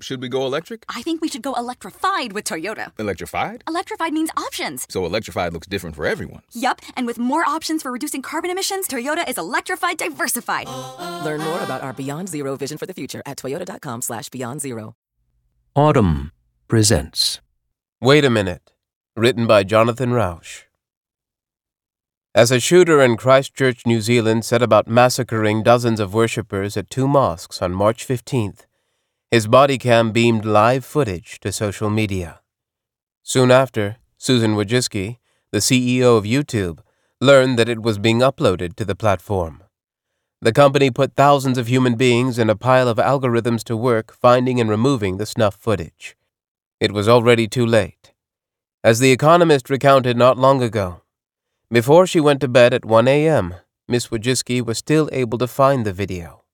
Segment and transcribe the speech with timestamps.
[0.00, 0.84] Should we go electric?
[0.88, 2.92] I think we should go electrified with Toyota.
[3.00, 3.64] Electrified?
[3.66, 4.86] Electrified means options.
[4.88, 6.42] So electrified looks different for everyone.
[6.52, 10.68] Yup, and with more options for reducing carbon emissions, Toyota is electrified diversified.
[11.24, 14.94] Learn more about our Beyond Zero vision for the future at toyota.com slash beyond zero.
[15.76, 16.30] Audm
[16.68, 17.40] presents
[18.00, 18.72] Wait a Minute,
[19.16, 20.66] written by Jonathan Rauch.
[22.36, 27.08] As a shooter in Christchurch, New Zealand set about massacring dozens of worshippers at two
[27.08, 28.66] mosques on March 15th,
[29.30, 32.40] his body cam beamed live footage to social media.
[33.22, 35.18] Soon after, Susan Wojcicki,
[35.50, 36.78] the CEO of YouTube,
[37.20, 39.62] learned that it was being uploaded to the platform.
[40.40, 44.60] The company put thousands of human beings and a pile of algorithms to work finding
[44.60, 46.16] and removing the snuff footage.
[46.80, 48.14] It was already too late.
[48.82, 51.02] As The Economist recounted not long ago,
[51.70, 55.84] before she went to bed at 1 a.m., Miss Wojcicki was still able to find
[55.84, 56.44] the video.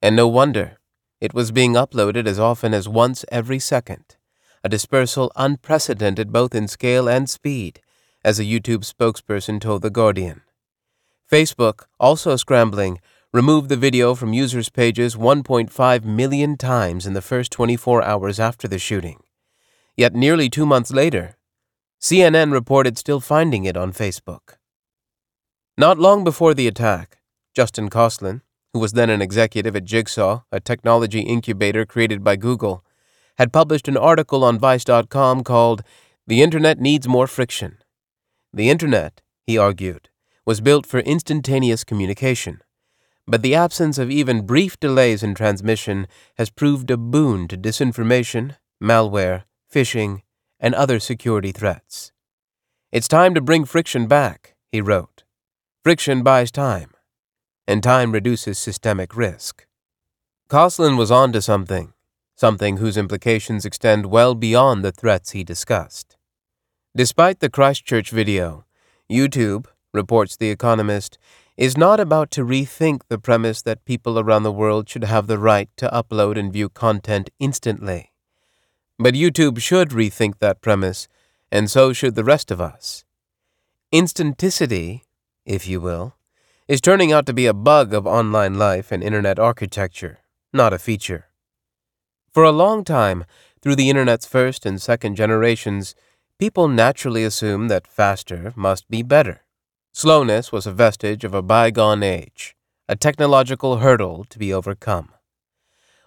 [0.00, 0.78] And no wonder.
[1.22, 4.16] It was being uploaded as often as once every second,
[4.64, 7.80] a dispersal unprecedented both in scale and speed,
[8.24, 10.40] as a YouTube spokesperson told The Guardian.
[11.30, 12.98] Facebook, also scrambling,
[13.32, 18.66] removed the video from users' pages 1.5 million times in the first 24 hours after
[18.66, 19.22] the shooting.
[19.96, 21.36] Yet nearly two months later,
[22.00, 24.56] CNN reported still finding it on Facebook.
[25.78, 27.18] Not long before the attack,
[27.54, 28.40] Justin Kosslyn,
[28.72, 32.84] who was then an executive at Jigsaw, a technology incubator created by Google,
[33.36, 35.82] had published an article on Vice.com called
[36.26, 37.78] The Internet Needs More Friction.
[38.52, 40.08] The Internet, he argued,
[40.46, 42.62] was built for instantaneous communication,
[43.26, 46.06] but the absence of even brief delays in transmission
[46.36, 50.22] has proved a boon to disinformation, malware, phishing,
[50.58, 52.12] and other security threats.
[52.90, 55.24] It's time to bring friction back, he wrote.
[55.82, 56.91] Friction buys time
[57.66, 59.66] and time reduces systemic risk.
[60.48, 61.92] Kosslyn was on to something,
[62.34, 66.16] something whose implications extend well beyond the threats he discussed.
[66.94, 68.64] Despite the Christchurch video,
[69.10, 71.18] YouTube, reports The Economist,
[71.56, 75.38] is not about to rethink the premise that people around the world should have the
[75.38, 78.12] right to upload and view content instantly.
[78.98, 81.08] But YouTube should rethink that premise,
[81.50, 83.04] and so should the rest of us.
[83.92, 85.02] Instanticity,
[85.44, 86.14] if you will,
[86.68, 90.18] is turning out to be a bug of online life and internet architecture,
[90.52, 91.26] not a feature.
[92.30, 93.24] For a long time,
[93.60, 95.94] through the internet's first and second generations,
[96.38, 99.42] people naturally assumed that faster must be better.
[99.92, 102.56] Slowness was a vestige of a bygone age,
[102.88, 105.10] a technological hurdle to be overcome.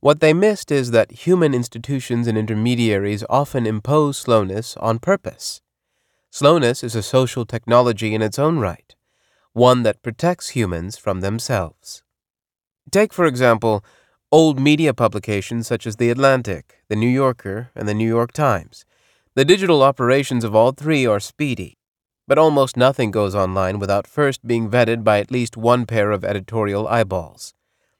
[0.00, 5.62] What they missed is that human institutions and intermediaries often impose slowness on purpose.
[6.30, 8.94] Slowness is a social technology in its own right
[9.52, 12.02] one that protects humans from themselves.
[12.90, 13.84] Take, for example,
[14.30, 18.84] old media publications such as The Atlantic, The New Yorker, and The New York Times.
[19.34, 21.78] The digital operations of all three are speedy,
[22.28, 26.24] but almost nothing goes online without first being vetted by at least one pair of
[26.24, 27.54] editorial eyeballs.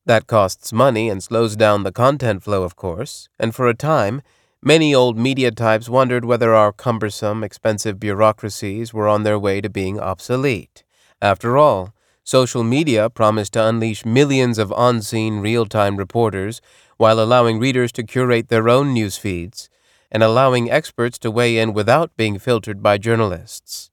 [0.07, 4.23] That costs money and slows down the content flow, of course, and for a time,
[4.63, 9.69] many old media types wondered whether our cumbersome, expensive bureaucracies were on their way to
[9.69, 10.85] being obsolete.
[11.23, 11.95] After all,
[12.25, 16.61] social media promised to unleash millions of on scene real time reporters
[16.97, 19.69] while allowing readers to curate their own news feeds
[20.11, 23.91] and allowing experts to weigh in without being filtered by journalists.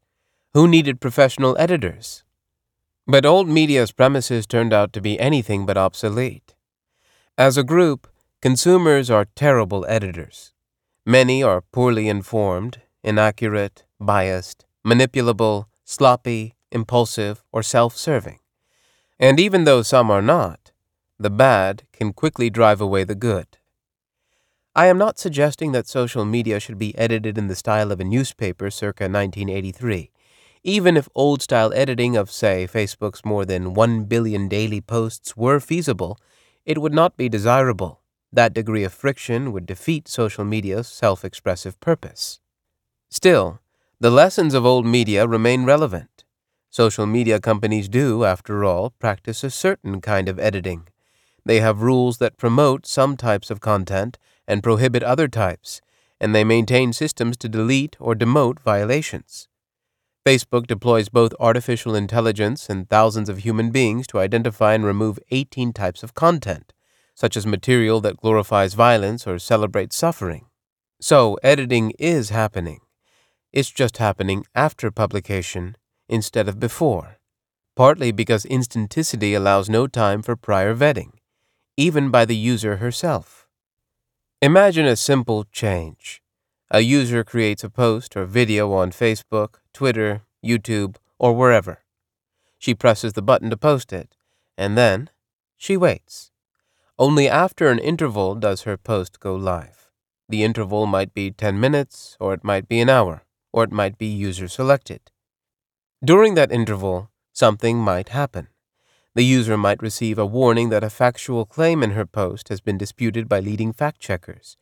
[0.54, 2.24] Who needed professional editors?
[3.06, 6.56] But old media's premises turned out to be anything but obsolete.
[7.38, 8.08] As a group,
[8.42, 10.54] consumers are terrible editors.
[11.06, 18.40] Many are poorly informed, inaccurate, biased, manipulable, sloppy, impulsive, or self serving.
[19.20, 20.72] And even though some are not,
[21.20, 23.58] the bad can quickly drive away the good.
[24.76, 28.04] I am not suggesting that social media should be edited in the style of a
[28.04, 30.12] newspaper circa 1983.
[30.64, 35.60] Even if old style editing of, say, Facebook's more than 1 billion daily posts were
[35.60, 36.20] feasible,
[36.66, 38.02] it would not be desirable.
[38.32, 42.40] That degree of friction would defeat social media's self expressive purpose.
[43.10, 43.60] Still,
[44.00, 46.17] the lessons of old media remain relevant.
[46.78, 50.88] Social media companies do, after all, practice a certain kind of editing.
[51.44, 55.82] They have rules that promote some types of content and prohibit other types,
[56.22, 59.48] and they maintain systems to delete or demote violations.
[60.24, 65.74] Facebook deploys both artificial intelligence and thousands of human beings to identify and remove 18
[65.74, 66.74] types of content,
[67.16, 70.46] such as material that glorifies violence or celebrates suffering.
[71.02, 72.82] So, editing is happening.
[73.52, 75.76] It's just happening after publication
[76.10, 77.18] instead of before,
[77.76, 81.12] partly because instanticity allows no time for prior vetting,
[81.76, 83.48] even by the user herself.
[84.42, 86.22] Imagine a simple change.
[86.70, 91.80] A user creates a post or video on Facebook, Twitter, YouTube, or wherever.
[92.58, 94.16] She presses the button to post it,
[94.58, 95.10] and then
[95.56, 96.32] she waits.
[97.00, 99.90] Only after an interval does her post go live.
[100.30, 103.98] The interval might be 10 minutes, or it might be an hour, or it might
[103.98, 105.12] be user selected.
[106.04, 108.50] During that interval, something might happen.
[109.16, 112.78] The user might receive a warning that a factual claim in her post has been
[112.78, 114.58] disputed by leading fact checkers.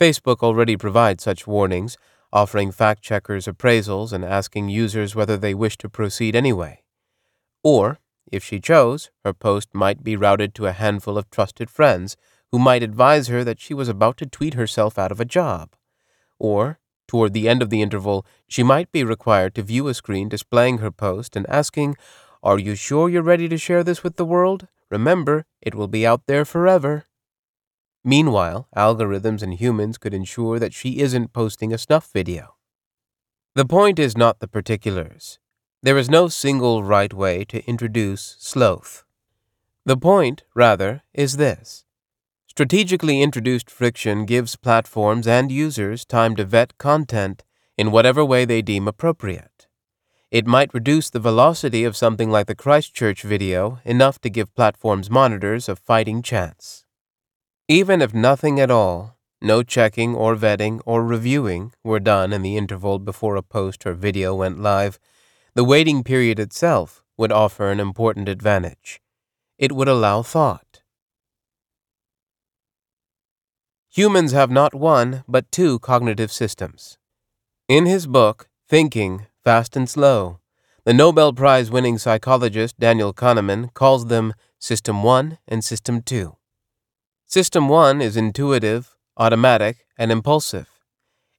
[0.00, 1.98] Facebook already provides such warnings,
[2.32, 6.82] offering fact checkers appraisals and asking users whether they wish to proceed anyway.
[7.62, 7.98] Or,
[8.32, 12.16] if she chose, her post might be routed to a handful of trusted friends
[12.52, 15.76] who might advise her that she was about to tweet herself out of a job.
[16.38, 16.78] Or,
[17.10, 20.78] toward the end of the interval, she might be required to view a screen displaying
[20.78, 21.96] her post and asking,
[22.40, 24.68] are you sure you're ready to share this with the world?
[24.92, 27.06] Remember, it will be out there forever.
[28.04, 32.54] Meanwhile, algorithms and humans could ensure that she isn't posting a snuff video.
[33.56, 35.40] The point is not the particulars.
[35.82, 39.02] There is no single right way to introduce sloth.
[39.84, 41.84] The point, rather, is this.
[42.60, 47.42] Strategically introduced friction gives platforms and users time to vet content
[47.78, 49.66] in whatever way they deem appropriate.
[50.30, 55.08] It might reduce the velocity of something like the Christchurch video enough to give platforms
[55.08, 56.84] monitors a fighting chance.
[57.66, 62.58] Even if nothing at all, no checking or vetting or reviewing were done in the
[62.58, 64.98] interval before a post or video went live,
[65.54, 69.00] the waiting period itself would offer an important advantage.
[69.56, 70.79] It would allow thought.
[73.92, 76.96] Humans have not one, but two cognitive systems.
[77.68, 80.38] In his book, Thinking, fast and slow.
[80.84, 86.36] The Nobel Prize winning psychologist Daniel Kahneman calls them System 1 and System 2.
[87.26, 90.68] System 1 is intuitive, automatic, and impulsive.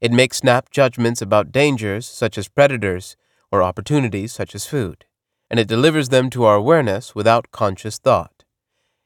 [0.01, 3.15] It makes snap judgments about dangers, such as predators,
[3.49, 5.05] or opportunities, such as food,
[5.49, 8.43] and it delivers them to our awareness without conscious thought.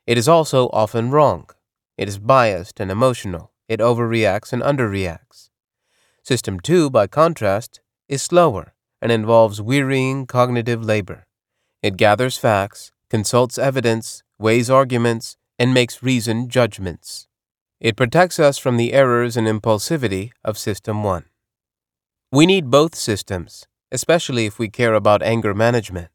[0.08, 1.48] It is also often wrong.
[1.98, 3.52] It is biased and emotional.
[3.68, 5.50] It overreacts and underreacts.
[6.24, 11.26] System 2, by contrast, is slower and involves wearying cognitive labor.
[11.82, 17.28] It gathers facts, consults evidence, weighs arguments, and makes reasoned judgments.
[17.80, 21.26] It protects us from the errors and impulsivity of System 1.
[22.32, 26.10] We need both systems, especially if we care about anger management.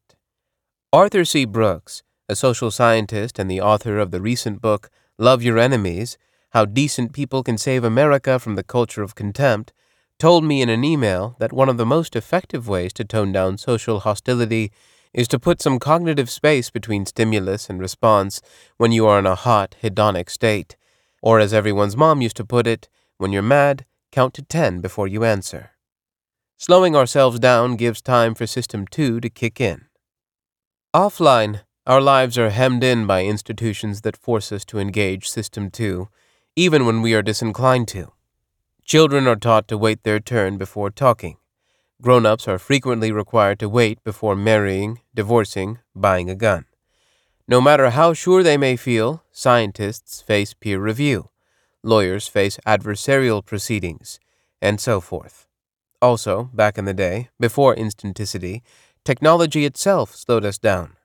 [0.92, 1.44] Arthur C.
[1.44, 6.16] Brooks, a social scientist and the author of the recent book Love Your Enemies
[6.52, 9.70] How Decent People Can Save America from the Culture of Contempt,
[10.18, 13.58] told me in an email that one of the most effective ways to tone down
[13.58, 14.72] social hostility
[15.12, 18.40] is to put some cognitive space between stimulus and response
[18.78, 20.78] when you are in a hot, hedonic state.
[21.20, 22.88] Or, as everyone's mom used to put it,
[23.18, 25.72] when you're mad, count to 10 before you answer.
[26.56, 29.84] Slowing ourselves down gives time for System 2 to kick in.
[30.96, 36.08] Offline, our lives are hemmed in by institutions that force us to engage System 2,
[36.54, 38.12] even when we are disinclined to.
[38.84, 41.36] Children are taught to wait their turn before talking.
[42.00, 46.66] Grown ups are frequently required to wait before marrying, divorcing, buying a gun.
[47.48, 51.30] No matter how sure they may feel, scientists face peer review,
[51.82, 54.20] lawyers face adversarial proceedings,
[54.62, 55.48] and so forth.
[56.00, 58.62] Also, back in the day, before instanticity,
[59.04, 60.96] technology itself slowed us down.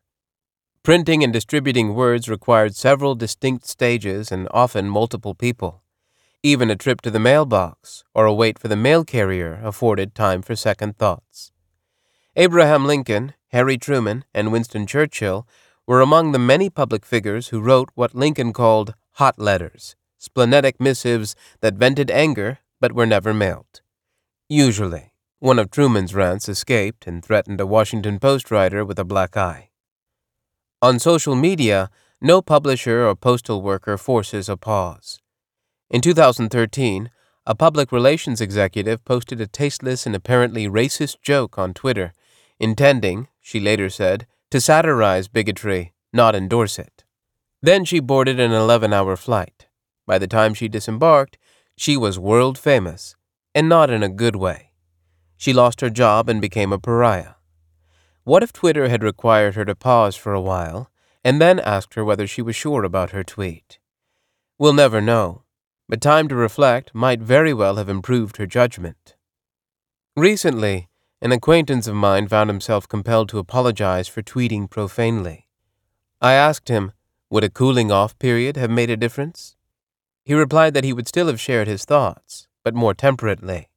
[0.86, 5.82] Printing and distributing words required several distinct stages and often multiple people.
[6.44, 10.44] Even a trip to the mailbox or a wait for the mail carrier afforded time
[10.44, 11.52] for second thoughts.
[12.36, 15.48] Abraham Lincoln, Harry Truman, and Winston Churchill
[15.88, 21.36] were among the many public figures who wrote what Lincoln called hot letters, splenetic missives
[21.62, 23.82] that vented anger but were never mailed.
[24.48, 29.36] Usually, one of Truman's rants escaped and threatened a Washington Post writer with a black
[29.36, 29.70] eye.
[30.86, 31.90] On social media,
[32.22, 35.20] no publisher or postal worker forces a pause.
[35.90, 37.10] In 2013,
[37.48, 42.14] a public relations executive posted a tasteless and apparently racist joke on Twitter,
[42.60, 47.04] intending, she later said, to satirize bigotry, not endorse it.
[47.64, 49.66] Then she boarded an 11 hour flight.
[50.06, 51.40] By the time she disembarked,
[51.76, 53.16] she was world famous,
[53.56, 54.70] and not in a good way.
[55.36, 57.34] She lost her job and became a pariah.
[58.26, 60.92] What if Twitter had required her to pause for a while
[61.24, 63.80] and then asked her whether she was sure about her tweet?
[64.60, 65.46] We'll never know
[65.88, 69.16] but time to reflect might very well have improved her judgment.
[70.16, 70.90] Recently,
[71.22, 75.48] an acquaintance of mine found himself compelled to apologize for tweeting profanely.
[76.22, 76.92] I asked him,
[77.30, 79.56] would a cooling off period have made a difference?
[80.24, 83.70] He replied that he would still have shared his thoughts, but more temperately.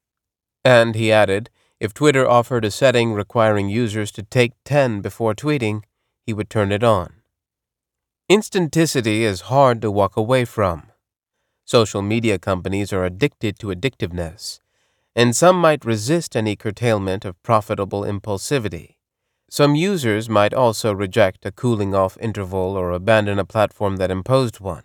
[0.64, 1.50] And he added,
[1.80, 5.82] if Twitter offered a setting requiring users to take 10 before tweeting,
[6.26, 7.14] he would turn it on.
[8.30, 10.90] Instanticity is hard to walk away from.
[11.64, 14.58] Social media companies are addicted to addictiveness,
[15.14, 18.96] and some might resist any curtailment of profitable impulsivity.
[19.48, 24.60] Some users might also reject a cooling off interval or abandon a platform that imposed
[24.60, 24.84] one.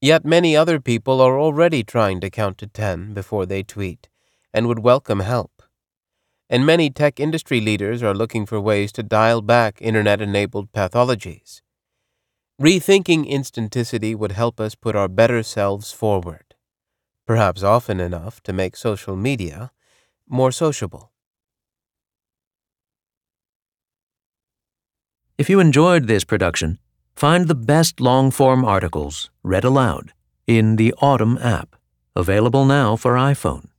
[0.00, 4.08] Yet many other people are already trying to count to 10 before they tweet
[4.52, 5.49] and would welcome help.
[6.52, 11.62] And many tech industry leaders are looking for ways to dial back internet enabled pathologies.
[12.60, 16.56] Rethinking instanticity would help us put our better selves forward,
[17.24, 19.70] perhaps often enough to make social media
[20.28, 21.12] more sociable.
[25.38, 26.80] If you enjoyed this production,
[27.14, 30.12] find the best long form articles read aloud
[30.48, 31.76] in the Audm app,
[32.16, 33.69] available now for iPhone.